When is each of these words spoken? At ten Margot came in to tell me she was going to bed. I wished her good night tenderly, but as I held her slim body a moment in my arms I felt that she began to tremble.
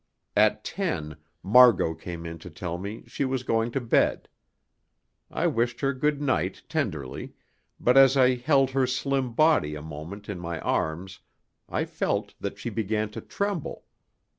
At 0.35 0.63
ten 0.63 1.17
Margot 1.43 1.93
came 1.93 2.25
in 2.25 2.39
to 2.39 2.49
tell 2.49 2.79
me 2.79 3.03
she 3.05 3.23
was 3.23 3.43
going 3.43 3.69
to 3.73 3.79
bed. 3.79 4.27
I 5.29 5.45
wished 5.45 5.81
her 5.81 5.93
good 5.93 6.19
night 6.19 6.63
tenderly, 6.67 7.35
but 7.79 7.95
as 7.97 8.17
I 8.17 8.33
held 8.33 8.71
her 8.71 8.87
slim 8.87 9.33
body 9.33 9.75
a 9.75 9.81
moment 9.83 10.27
in 10.27 10.39
my 10.39 10.59
arms 10.61 11.19
I 11.69 11.85
felt 11.85 12.33
that 12.39 12.57
she 12.57 12.71
began 12.71 13.11
to 13.11 13.21
tremble. 13.21 13.85